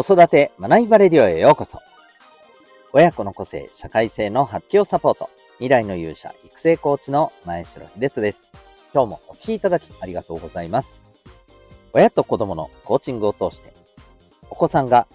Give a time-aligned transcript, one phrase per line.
[0.00, 1.80] 子育て学びバレディオへようこそ。
[2.92, 5.28] 親子の個性、社会性の発揮をサポート。
[5.54, 8.52] 未来の勇者、育成コーチの前城秀人です。
[8.94, 11.04] 今日もお聴きいただきありがとうございます。
[11.92, 13.72] 親と子供のコーチングを通して、
[14.50, 15.08] お子さんが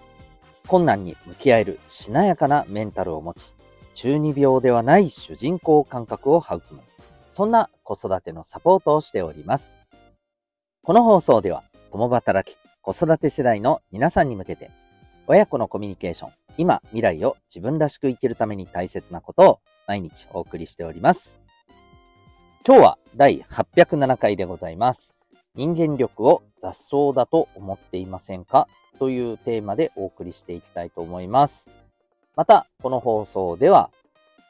[0.66, 3.54] 困難に向き合えるしなやかなメンタルを持ち、
[3.94, 6.80] 中二病ではない主人公感覚を育む。
[7.30, 9.78] そんな子育てのサポートをしております。
[10.82, 14.70] この放送では、共働き、子育て世代の皆さんに向けて、
[15.26, 21.40] 親子のコミュニケーション、今、未来を自分らしく生きるために大切なことを毎日お送りしております。
[22.66, 25.14] 今日は第807回でございます。
[25.54, 28.68] 人間力を雑草だと思っていませんか？
[28.98, 31.70] というテーマでお送りしていきたいと思います。
[32.36, 33.88] また、この放送では、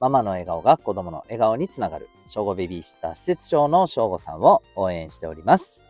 [0.01, 5.84] ママの笑顔が子供の笑顔につながる、小5ベビーシッター施設長の小5さんを応援しております。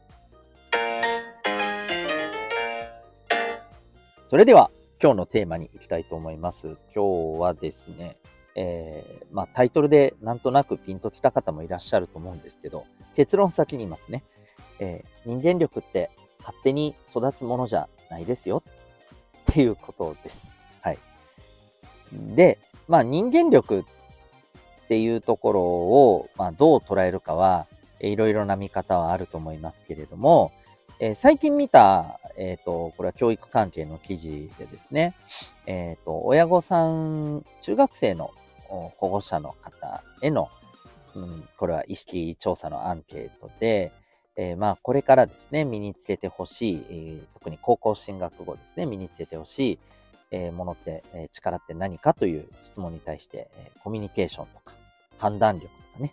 [4.31, 4.71] それでは
[5.03, 6.77] 今日のテーマに行きたいと思います。
[6.95, 8.17] 今日はですね、
[8.55, 14.25] えー、まあ、タイトルでなんとなくピンときた方もいらっしゃると思うんですけど、結論先に言いますね。
[14.79, 18.63] えー、人間力って勝手に育つものじゃないですよ
[19.51, 20.55] っていうことです。
[20.81, 20.99] はい。
[22.35, 27.67] で、まあ人間力っていうところを、まあ、どう捉えるかは、
[28.01, 30.51] いろいろな見方はあると思いますけれども、
[31.01, 35.15] えー、最近見た、えっ、ー、と、これは教育関係の記事でですね、
[35.67, 38.31] えっ、ー、と、親御さん、中学生の
[38.69, 40.51] 保護者の方への、
[41.15, 43.93] うん、これは意識調査のアンケートで、
[44.37, 49.79] えまあ、これからですね、身につけてほしい、え特に高校進学後ですね、身につけてほしい、
[50.33, 54.75] えものって、え力って何かという質問に対して、えコミュニケーションとか、
[55.19, 56.13] 判断力とかね、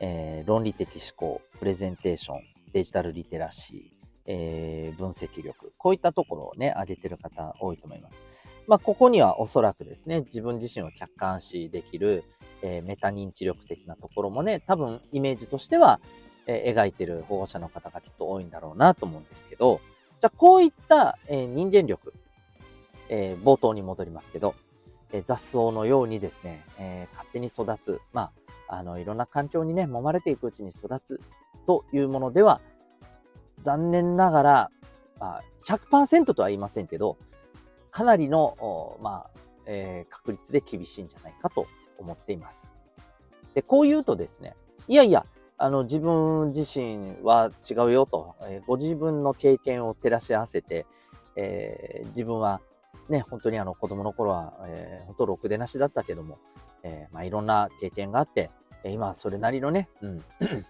[0.00, 2.40] え論理的思考、プレゼンテーション、
[2.72, 8.24] デジタルリテラシー、えー、分析力、こういったところをね、上げてる方多いと思います。
[8.66, 12.24] まあ、ここにはおそらくですね、自分自身を客観視できる、
[12.62, 16.00] えー、メタ認知力的なところもね、多分イメージとしては、
[16.46, 19.80] えー、描いてる保護者の方がきっと多いんだろうなと思うんですけど、
[20.20, 22.12] じゃあこういった、えー、人間力、
[23.12, 24.54] え冒頭に戻りますけど、
[25.12, 28.30] え雑草のようにですね、え勝手に育つ、ま
[28.68, 31.20] あ、あの、いろんな環境にね、揉まれていくうちに育つ
[31.66, 32.60] というものでは
[33.60, 34.70] 残念ながら、
[35.18, 37.18] まあ、100%とは言いませんけど、
[37.90, 41.66] かなりの、まあ、えー、確率で厳しいんじゃないかと
[41.98, 42.72] 思っています。
[43.54, 44.56] で、こう言うとですね、
[44.88, 45.26] いやいや、
[45.58, 50.86] あの、自分自身は違うよと、えー、ご自分の経験を照らし合わせて、
[51.36, 52.60] えー、自分は
[53.08, 56.38] ね、本当にあの子供の頃は、えー、本当ろくでなしだったけども、
[56.82, 58.50] えー、まあ、いろんな経験があって、
[58.84, 60.24] 今はそれなりのね、うん、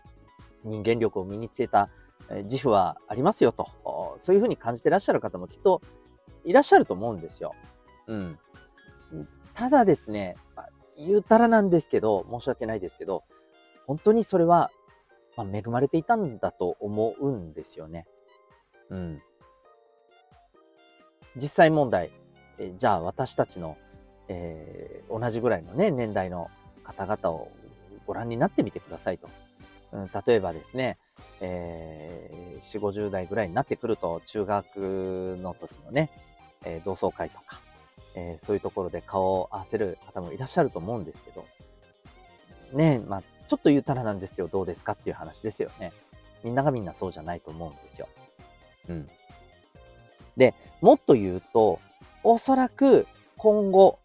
[0.65, 1.89] 人間力を身につけた
[2.44, 3.66] 自負はありますよと、
[4.18, 5.82] そういうふうに感じてらっしゃる方もきっと
[6.44, 7.54] いらっしゃると思うんですよ。
[8.06, 8.38] うん。
[9.54, 13.24] ただですね、まあ、言うたらなんですけど、申し訳ないですけど、
[13.86, 14.70] 本当にそれは、
[15.36, 18.06] まあ、恵まれていたんだと思うんですよね。
[18.91, 19.22] うん。
[21.36, 22.10] 実際問題、
[22.58, 23.76] えじゃあ私たちの、
[24.28, 26.50] えー、同じぐらいのね、年代の
[26.84, 27.50] 方々を
[28.06, 29.28] ご覧になってみてくださいと。
[29.93, 30.99] うん、例えばですね、
[31.41, 36.11] えー、4、50代ぐらいになってくると、中学の時のね、
[36.65, 37.61] えー、同窓会とか、
[38.15, 41.45] えー、そういうところで顔を合わせる方もいらっしゃると思うんですけど、
[42.73, 45.93] ねまあ、ちょっと言ったらなんですけど、どうですかっていう話ですよね。
[46.45, 48.09] みんながみんなそうじゃないと思うんですよ。
[48.89, 49.09] うん。
[50.37, 51.81] で、もっと言うと、
[52.22, 53.99] おそらく今後、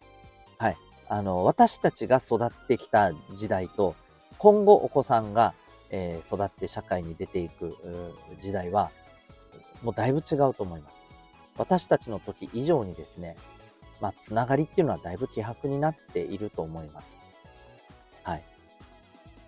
[0.58, 0.76] はい、
[1.08, 3.94] あの、私たちが育ってきた時代と、
[4.38, 5.54] 今後お子さんが
[5.90, 7.76] えー、育って社会に出ていく
[8.40, 8.90] 時代は、
[9.82, 11.06] もうだいぶ違うと思います。
[11.58, 13.36] 私たちの時以上にですね、
[14.00, 17.20] まあ、つながりっていうのはだいぶ希薄になっていると思います。
[18.22, 18.42] はい。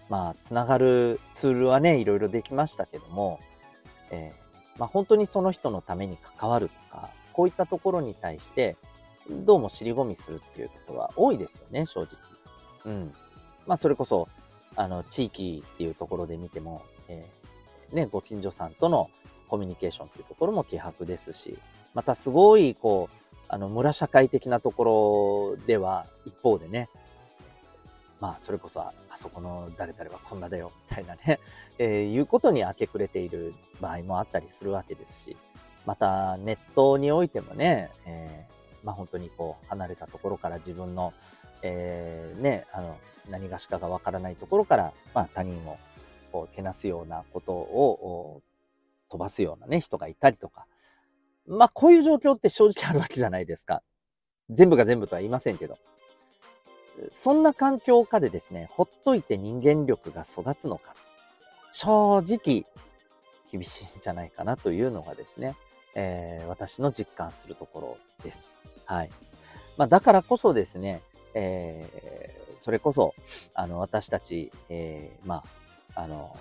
[0.09, 3.41] まあ、つながるツールはね、いろいろできましたけども、
[4.11, 8.76] えー、まあ、本当にその人のために関わるとか、こういったところに対して、
[9.29, 12.08] どうも尻込みするっていうことは多いですよね、正直。
[12.87, 13.14] うん。
[13.67, 14.29] まあ、それこそ、
[14.78, 19.10] あの、地域っていうところで見ても、えー、ね、ご近所さんとの
[19.48, 21.58] コミュニケーションっていうところも希薄ですし、
[21.94, 26.88] またすごい、こう、あの、村社会的なところでは、一方でね、
[28.20, 31.40] まあ、それこそ、あそこの誰々はこんなだよ、みたいなね、
[31.78, 35.36] えー、いうことに明け暮れている場合もあったりするわけですし、
[35.86, 41.12] また、ネットにおいてもね、えー、まあ本当にこう、離れたところから自分の、
[41.62, 42.96] えー、ね、あの、
[43.31, 45.78] 何がしかがわからないところから、まあ、他人を
[46.32, 48.43] こうけなすようなことを
[49.10, 50.66] 飛ばすようなね、人がいたりとか、
[51.46, 53.82] まあ、こういう状況って正直あるわけじゃないですか。
[54.50, 55.78] 全部が全部とは言いませんけど。
[57.10, 60.94] そんな環境下でですね、ほっといて人間力が育つのか。
[61.72, 62.64] 正直、
[63.50, 65.55] 厳しいんじゃないかなというのがですね、
[65.94, 68.56] えー、私の実感するところです。
[68.84, 69.10] はい。
[69.76, 71.00] まあ、だからこそですね、
[71.40, 73.14] えー、それこそ、
[73.55, 75.44] あの、私たち、えー、ま
[75.94, 76.37] あ、あの、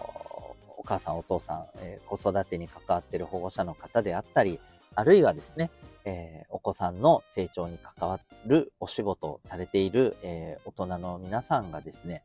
[0.78, 4.60] お母さん、お父さん、えー、子育てに関わっている保護者の方であったり、
[4.96, 5.70] あるいはですね、
[6.06, 12.24] え、お子さんの成長に関わるお仕事をされている、え、大人の皆さんがですね、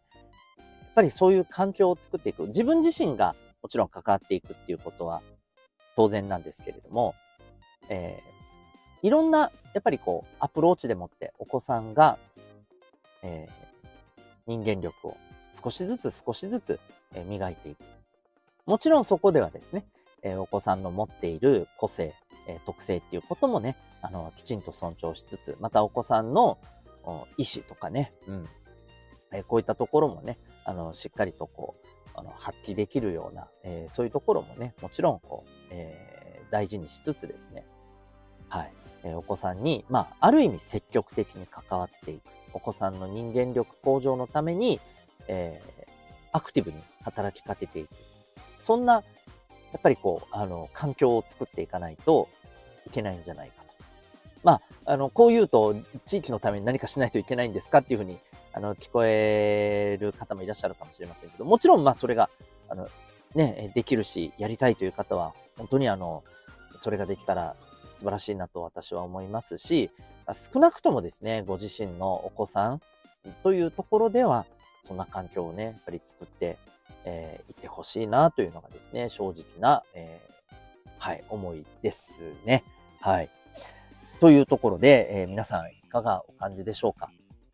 [0.59, 2.47] やっぱりそういう環境を作っていく。
[2.47, 5.21] 自分自身がもちろん関わっていくっていうことは
[5.97, 7.15] 当然なんですけれども、
[7.89, 12.19] えー、いろんな、やっぱりこう、アプローチでもってお子さんが、
[13.23, 15.17] えー、人間力を
[15.53, 16.81] 少しずつ少しずつ、
[17.15, 17.79] え磨いていく。
[18.65, 19.85] もちろんそこではですね、
[20.23, 22.15] えお子さんの持っている個性、
[22.49, 26.59] え特性っていうこともね、あの、きちんと尊重しつつ、またお子さんの
[27.37, 28.49] 意思とかね、うん、
[29.33, 37.67] えこういったところもね、あの、しっかりとこう、あの、発揮できるような、えそういうところもね、もちろん、こう、えー、大事にしつつですね、
[38.49, 38.73] はい、
[39.15, 42.42] お子さんに、まあ、ある意味積極的に関わっていく。
[42.53, 44.81] お子さんの人間力向上のために、
[45.29, 45.85] えー、
[46.33, 47.91] アクティブに働きかけていく。
[48.61, 49.03] そんな
[49.73, 52.29] やっぱりこう、あの、環境を作っていかないと
[52.87, 53.73] いけないんじゃないかと。
[54.45, 58.19] まあ、あの、こう言うと、地域のために何かしないといけないんですかっていうふうに、
[58.53, 62.29] あの、聞こえる方もいらっしゃるかもしれませんけど、もちろん、まあ、それが、
[62.69, 62.89] あの、
[63.35, 66.23] ね、できるし、やりたいという方は、本当にあの、
[66.77, 67.57] それができたら
[67.93, 69.91] 素晴らしいなと私は思いますし、
[70.33, 72.81] 少なくともですね、ご自身のお子さん
[73.43, 74.47] というところでは、
[74.81, 76.59] そんな環境をね、やっぱり作って
[77.05, 80.55] えー、いてほしいなというのがですね、正直な、えー、
[81.01, 82.63] はい、思いですね。
[83.01, 83.29] はい。
[84.21, 87.11] というところで、えー、皆さんいかがお感じでしょうか？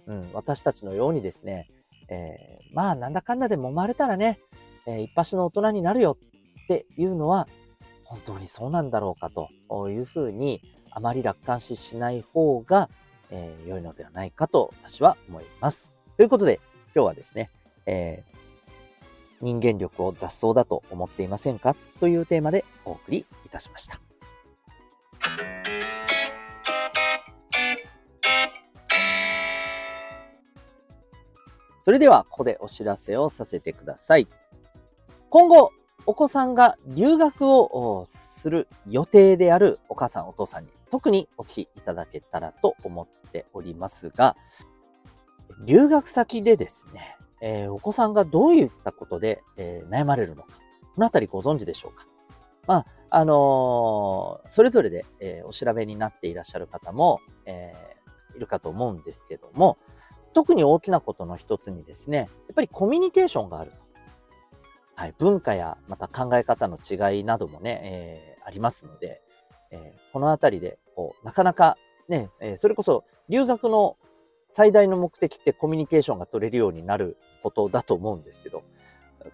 [0.06, 1.70] うん、私たちのようにですね、
[2.10, 4.38] えー、まあ、なんだかんだで揉まれたらね、
[4.86, 6.18] えー、一発の大人になるよ
[6.64, 7.48] っていうのは、
[8.08, 9.50] 本当にそうなんだろうかと
[9.90, 12.88] いうふうに、あまり楽観視しない方が、
[13.30, 15.94] えー、良いのではないかと私は思います。
[16.16, 16.58] ということで、
[16.94, 17.50] 今日はですね、
[17.84, 18.36] えー、
[19.42, 21.76] 人間力を雑草だと思っていませんか？
[22.00, 24.00] というテーマでお送りいたしました。
[31.82, 34.28] それではここでお知らせをさせてください。
[35.28, 35.72] 今後、
[36.08, 44.34] お子さんが留学をする予定であるお母さんお父さんに特にお聞きいただけたらと思っておりますが、
[45.66, 50.54] 留学先でですね、えー、お子さんがどういったことで、えー、悩まれるのか、
[50.94, 52.06] このあたりご存知でしょうか？
[52.66, 57.74] まあ、あのー、それぞれで、えお調べになっていらっしゃる方も、え
[58.34, 59.76] いるかと思うんですけども、
[60.32, 63.87] 特に大きなことの一つにですね、やっぱりコミュニケーションがあると。
[64.98, 69.22] はい、文化やまた考え方の違いなどもね、えありますので、
[69.70, 71.78] えこのあたりで、こう、なかなか
[72.08, 73.96] ね、えそれこそ留学の
[74.50, 78.64] 最大の目的ってコミュニケーションが取れるようになることだと思うんですけど、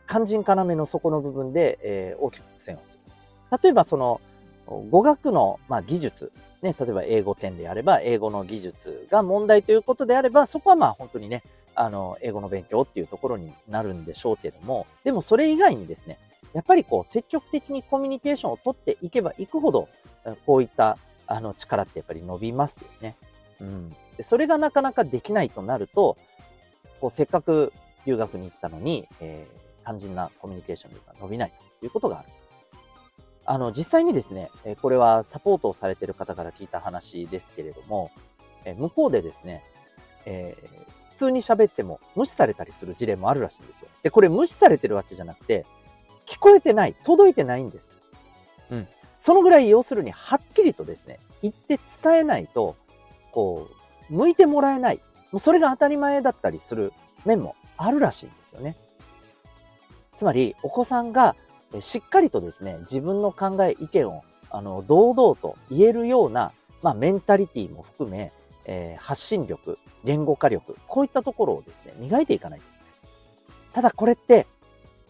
[0.07, 3.59] 肝心要の底の部分で、えー、大きく苦戦をする。
[3.63, 4.21] 例えばその
[4.67, 6.31] 語学の、まあ、技術、
[6.61, 11.43] ね、例えば英語圏であれば英語の技術が問題ということであれば、そこはまあ本当にね、
[11.75, 16.19] あの、英語の勉強っていうところになるんでしょうけども、でもそれ以外にですね、
[16.53, 19.89] やっぱりこう積極的にコミュニケーションを取っていけばいくほど、
[20.47, 23.17] こういったあの力ってやっぱり伸びますよね。
[23.61, 23.91] うん。
[24.17, 26.17] でそれがなかなかできないとなると、
[27.01, 27.73] こうせっかく
[28.07, 32.29] 留学に行ったのに、えー、肝心なコミュニケーションが伸びないということがある。
[33.47, 34.51] あの、実際にですね、
[34.81, 38.11] これはサポートをされている方から聞いた話ですけれども、
[38.79, 39.63] 向こうでですね、
[40.25, 43.89] えー、普通に喋っても無視されたりする事例もあるらしいんですよ。
[44.03, 45.65] で、これ無視されてるわけじゃなくて、
[46.27, 47.95] 聞こえてない、届いてないんです。
[48.71, 48.89] うん。
[49.21, 52.75] そのぐらい要するにはっきりとですね、言って伝えないと、
[53.31, 53.69] こ
[54.11, 55.01] う、向いてもらえない。
[55.31, 56.93] もうそれが当たり前だったりする
[57.25, 58.77] 面もあるらしいんですよね。
[60.17, 61.37] つまり、お子さんが
[61.81, 66.53] しっかりとですね、自分の考え、意見を、あの、堂々と言えるような、
[66.83, 68.33] まあ、メンタリティも含め、
[68.65, 72.85] えー、発信力、言語化力、こういったところをですね、磨いていかないといけない。
[73.75, 74.47] ただこれって、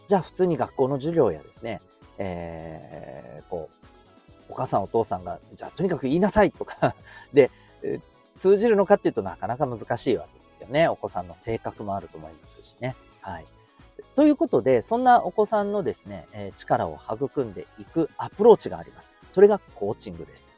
[0.07, 1.81] じゃあ普通に学校の授業やですね、
[2.17, 3.85] えー、こう、
[4.49, 6.95] お母さんお父さんが、じゃあとにかく言いなさいとか
[7.33, 7.49] で、
[8.37, 10.87] 通じるのかっていうとなかなか難しいわけですよね。
[10.87, 12.95] お子さんの性格もあると思いますしね。
[13.21, 13.45] はい。
[14.15, 19.21] ということで、そんなお子さんのですね、え力を育んでいくアプローチがあります。
[19.29, 20.57] それがコーチングです。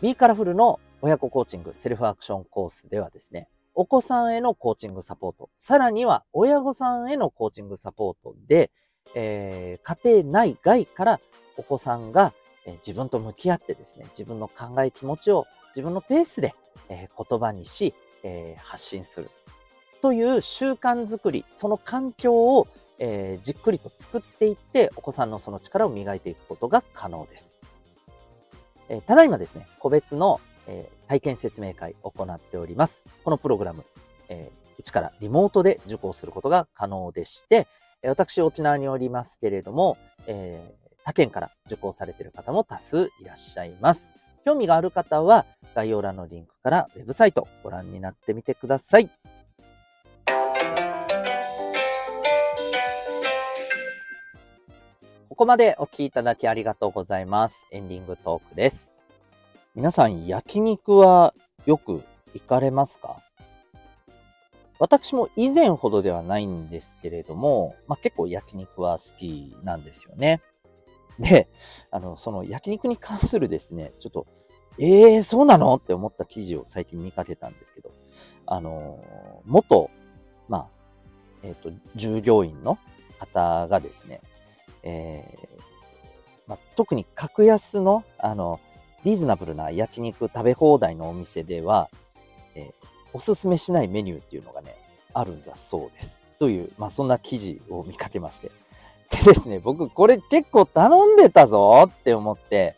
[0.00, 8.70] B カラフルの親子コーチングセルフアクションコースではですね、お子さんへのコーチングサポート、さらには親御さんへのコーチングサポートで、
[9.16, 11.20] えー、家庭内外から
[11.56, 12.32] お子さんが、
[12.66, 16.54] え、自分と向き合ってですね、自分の考え気持ちを自分のペースで、
[16.88, 17.92] えー、言葉にし、
[18.22, 19.28] え発信する
[20.02, 22.68] という習慣づくり、その環境を、
[23.00, 27.58] えじっくりと作っていって、お子さんのその力を磨いていくことが可能です。
[28.88, 33.02] えただいまですね、個別の、え体験説明会行っております。
[33.24, 33.84] このプログラム、
[34.28, 37.66] えうちからリモートで受講することが可能でして、
[38.04, 44.12] 私、沖縄におりますけれども、えー、他県から受講されている方も多数いらっしゃいます。
[44.44, 49.08] 興味がある方は、概要欄のリンクからウェブサイトご覧になってみてください。
[55.28, 57.66] ここまでお聴きいただきありがとうございます。
[57.70, 58.91] エンディングトークです。
[59.74, 61.32] 皆さん、焼肉は
[61.64, 62.02] よく
[62.34, 63.16] 行かれますか？
[64.78, 70.42] 私も以前ほどではないんですけれども、まあ、結構焼肉は好きなんですよね。
[71.18, 71.48] で、
[71.90, 74.26] あの、その焼肉に関するですね、ちょっと、
[74.78, 75.76] ええー、そうなの？
[75.76, 77.92] って思った記事を最近見かけたんですけど、
[78.44, 79.02] あの、
[79.46, 79.90] 元、
[80.48, 80.68] まあ、
[81.44, 82.76] えっ、ー、と、従業員の
[83.18, 84.20] 方がですね、
[84.82, 85.62] えー、
[86.46, 88.60] まあ、特に格安の、あの、
[89.04, 91.88] リーズナブルな焼肉食べ放題のお店では、
[92.54, 92.72] えー、
[93.12, 94.76] おすすめしないメニューっていうのがね、
[95.14, 96.20] あるんだそうです。
[96.38, 98.50] という、まあ、そんな記事を見かけまして。
[99.10, 102.76] でですね、僕これ結構頼んでたぞって思って、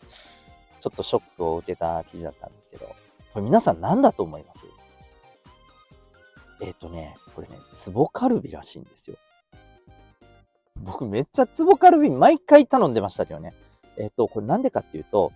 [0.81, 2.87] ちょっとショックを受けた記事だったんですけど、
[3.33, 4.65] これ皆さん何だと思います？
[6.61, 9.17] えっ、ー、とね、これね、ツボカルビらしいんですよ。
[10.83, 13.53] 僕めっちゃツボカルビ毎回頼んでましたけどね。
[13.97, 15.31] えっ、ー、と、これなんでかっていうと、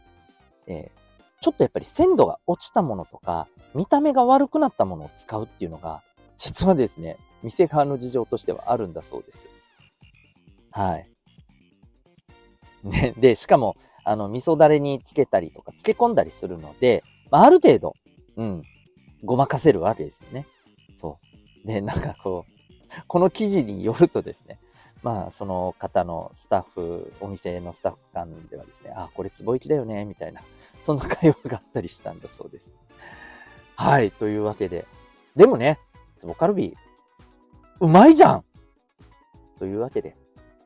[0.70, 6.02] えー、ちょっとやっぱり鮮度が落ちたものとか、見た目が悪くなったものを使うっていうのが、
[6.38, 9.48] 実はですね、店側の事情としてはあるんだそうです。
[10.72, 11.10] はい。
[12.84, 17.96] ね、で、しかも、あの、味噌だれにつけたりとか、漬け込んだりするので、まあ、ある程度、
[18.38, 18.64] うん、
[19.24, 20.46] ごまかせるわけですよね。
[20.96, 21.20] そ
[21.64, 21.68] う。
[21.68, 24.60] で、なんかこう、この記事によるとですね、
[25.02, 30.42] まあ、その方のスタッフ、お店のスタッフ間ではですね、あ、これ壺行きだよね、みたいな、
[30.82, 32.72] そんな会話があったりしたんだそうです。
[33.76, 34.86] はい、というわけで。
[35.36, 35.80] でもね、
[36.16, 36.76] ツボカルビ、
[37.80, 38.44] うまいじゃん
[39.58, 40.16] というわけで、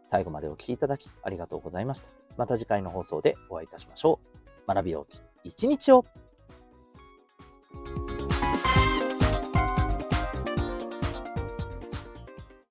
[0.07, 2.07] 最後までお聴きいただきありがとうございました。
[2.37, 4.19] また次回の放送でお会いいたしましょ
[4.67, 4.67] う。
[4.67, 6.05] 学びよう一日を